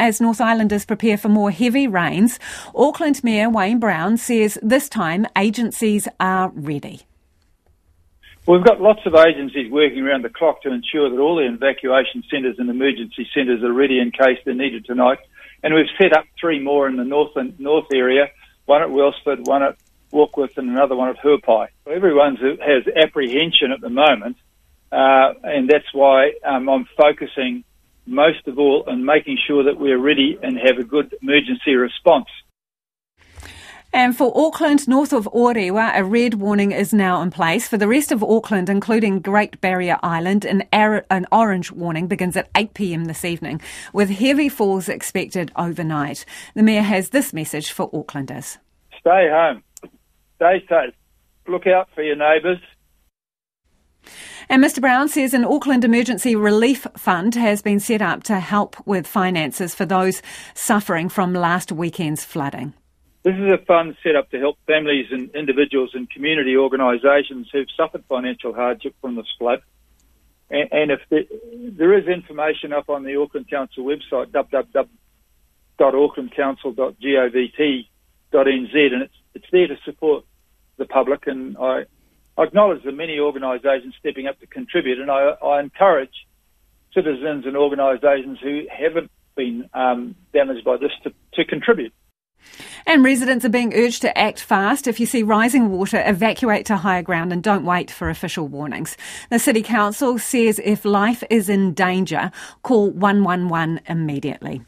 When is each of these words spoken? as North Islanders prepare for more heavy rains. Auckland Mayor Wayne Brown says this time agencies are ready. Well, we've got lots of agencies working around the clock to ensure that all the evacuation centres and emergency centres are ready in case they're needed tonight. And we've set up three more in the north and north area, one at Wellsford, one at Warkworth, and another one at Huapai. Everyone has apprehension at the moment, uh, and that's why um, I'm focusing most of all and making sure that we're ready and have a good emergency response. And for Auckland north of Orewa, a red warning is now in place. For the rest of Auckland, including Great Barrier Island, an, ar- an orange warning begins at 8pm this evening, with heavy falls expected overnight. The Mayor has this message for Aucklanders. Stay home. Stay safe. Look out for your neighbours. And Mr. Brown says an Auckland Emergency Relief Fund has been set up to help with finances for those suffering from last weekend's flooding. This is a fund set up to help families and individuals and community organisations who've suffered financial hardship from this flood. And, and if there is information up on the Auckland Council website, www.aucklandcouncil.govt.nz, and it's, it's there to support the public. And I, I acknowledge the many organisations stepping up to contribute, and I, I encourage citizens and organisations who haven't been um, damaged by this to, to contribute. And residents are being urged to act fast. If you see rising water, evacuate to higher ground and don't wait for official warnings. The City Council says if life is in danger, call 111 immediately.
as 0.00 0.18
North 0.20 0.40
Islanders 0.40 0.84
prepare 0.86 1.18
for 1.18 1.28
more 1.28 1.50
heavy 1.50 1.86
rains. 1.86 2.40
Auckland 2.74 3.22
Mayor 3.22 3.50
Wayne 3.50 3.78
Brown 3.78 4.16
says 4.16 4.58
this 4.62 4.88
time 4.88 5.26
agencies 5.36 6.08
are 6.18 6.48
ready. 6.54 7.02
Well, 8.46 8.56
we've 8.58 8.66
got 8.66 8.80
lots 8.80 9.00
of 9.04 9.14
agencies 9.14 9.70
working 9.70 10.00
around 10.00 10.24
the 10.24 10.30
clock 10.30 10.62
to 10.62 10.72
ensure 10.72 11.10
that 11.10 11.18
all 11.18 11.36
the 11.36 11.44
evacuation 11.46 12.24
centres 12.30 12.56
and 12.58 12.70
emergency 12.70 13.28
centres 13.34 13.62
are 13.62 13.72
ready 13.72 14.00
in 14.00 14.10
case 14.10 14.38
they're 14.46 14.54
needed 14.54 14.86
tonight. 14.86 15.18
And 15.62 15.74
we've 15.74 15.84
set 16.00 16.14
up 16.14 16.24
three 16.40 16.58
more 16.58 16.88
in 16.88 16.96
the 16.96 17.04
north 17.04 17.36
and 17.36 17.60
north 17.60 17.88
area, 17.94 18.30
one 18.64 18.80
at 18.82 18.88
Wellsford, 18.88 19.46
one 19.46 19.62
at 19.62 19.76
Warkworth, 20.10 20.56
and 20.56 20.70
another 20.70 20.96
one 20.96 21.10
at 21.10 21.18
Huapai. 21.18 21.68
Everyone 21.86 22.36
has 22.36 22.86
apprehension 22.96 23.70
at 23.70 23.82
the 23.82 23.90
moment, 23.90 24.38
uh, 24.90 25.34
and 25.42 25.68
that's 25.68 25.92
why 25.92 26.32
um, 26.42 26.70
I'm 26.70 26.86
focusing 26.96 27.64
most 28.10 28.46
of 28.48 28.58
all 28.58 28.84
and 28.88 29.06
making 29.06 29.38
sure 29.46 29.62
that 29.62 29.78
we're 29.78 29.98
ready 29.98 30.36
and 30.42 30.58
have 30.58 30.76
a 30.78 30.84
good 30.84 31.14
emergency 31.22 31.74
response. 31.74 32.26
And 33.92 34.16
for 34.16 34.32
Auckland 34.36 34.86
north 34.86 35.12
of 35.12 35.28
Orewa, 35.34 35.92
a 35.98 36.04
red 36.04 36.34
warning 36.34 36.70
is 36.70 36.92
now 36.92 37.20
in 37.22 37.32
place. 37.32 37.66
For 37.66 37.76
the 37.76 37.88
rest 37.88 38.12
of 38.12 38.22
Auckland, 38.22 38.68
including 38.68 39.18
Great 39.18 39.60
Barrier 39.60 39.98
Island, 40.02 40.44
an, 40.44 40.62
ar- 40.72 41.04
an 41.10 41.26
orange 41.32 41.72
warning 41.72 42.06
begins 42.06 42.36
at 42.36 42.52
8pm 42.52 43.08
this 43.08 43.24
evening, 43.24 43.60
with 43.92 44.10
heavy 44.10 44.48
falls 44.48 44.88
expected 44.88 45.50
overnight. 45.56 46.24
The 46.54 46.62
Mayor 46.62 46.82
has 46.82 47.10
this 47.10 47.32
message 47.32 47.72
for 47.72 47.90
Aucklanders. 47.90 48.58
Stay 49.00 49.28
home. 49.28 49.64
Stay 50.36 50.64
safe. 50.68 50.94
Look 51.48 51.66
out 51.66 51.88
for 51.92 52.02
your 52.02 52.16
neighbours. 52.16 52.58
And 54.50 54.62
Mr. 54.64 54.80
Brown 54.80 55.08
says 55.08 55.32
an 55.32 55.44
Auckland 55.44 55.84
Emergency 55.84 56.34
Relief 56.34 56.84
Fund 56.96 57.36
has 57.36 57.62
been 57.62 57.78
set 57.78 58.02
up 58.02 58.24
to 58.24 58.40
help 58.40 58.84
with 58.84 59.06
finances 59.06 59.76
for 59.76 59.86
those 59.86 60.22
suffering 60.54 61.08
from 61.08 61.32
last 61.34 61.70
weekend's 61.70 62.24
flooding. 62.24 62.74
This 63.22 63.36
is 63.36 63.48
a 63.48 63.58
fund 63.58 63.96
set 64.02 64.16
up 64.16 64.28
to 64.32 64.40
help 64.40 64.58
families 64.66 65.06
and 65.12 65.30
individuals 65.36 65.90
and 65.94 66.10
community 66.10 66.56
organisations 66.56 67.48
who've 67.52 67.70
suffered 67.76 68.02
financial 68.08 68.52
hardship 68.52 68.96
from 69.00 69.14
this 69.14 69.28
flood. 69.38 69.62
And, 70.50 70.68
and 70.72 70.90
if 70.90 71.00
there 71.78 71.92
is 71.96 72.08
information 72.08 72.72
up 72.72 72.90
on 72.90 73.04
the 73.04 73.20
Auckland 73.22 73.48
Council 73.48 73.84
website, 73.84 74.32
www.aucklandcouncil.govt.nz, 75.80 77.86
and 78.48 79.02
it's, 79.02 79.14
it's 79.32 79.46
there 79.52 79.68
to 79.68 79.78
support 79.84 80.24
the 80.76 80.86
public. 80.86 81.28
And 81.28 81.56
I, 81.56 81.84
I 82.40 82.44
acknowledge 82.44 82.82
the 82.82 82.90
many 82.92 83.18
organisations 83.20 83.92
stepping 84.00 84.26
up 84.26 84.40
to 84.40 84.46
contribute, 84.46 84.98
and 84.98 85.10
I, 85.10 85.32
I 85.44 85.60
encourage 85.60 86.26
citizens 86.94 87.44
and 87.44 87.54
organisations 87.54 88.38
who 88.42 88.62
haven't 88.72 89.10
been 89.36 89.68
um, 89.74 90.14
damaged 90.32 90.64
by 90.64 90.78
this 90.78 90.90
to, 91.02 91.12
to 91.34 91.44
contribute. 91.44 91.92
And 92.86 93.04
residents 93.04 93.44
are 93.44 93.50
being 93.50 93.74
urged 93.74 94.00
to 94.02 94.16
act 94.18 94.40
fast. 94.40 94.86
If 94.86 94.98
you 95.00 95.04
see 95.04 95.22
rising 95.22 95.68
water, 95.68 96.02
evacuate 96.06 96.64
to 96.66 96.78
higher 96.78 97.02
ground 97.02 97.30
and 97.30 97.42
don't 97.42 97.66
wait 97.66 97.90
for 97.90 98.08
official 98.08 98.48
warnings. 98.48 98.96
The 99.28 99.38
City 99.38 99.60
Council 99.60 100.18
says 100.18 100.58
if 100.64 100.86
life 100.86 101.22
is 101.28 101.50
in 101.50 101.74
danger, 101.74 102.30
call 102.62 102.90
111 102.92 103.80
immediately. 103.86 104.58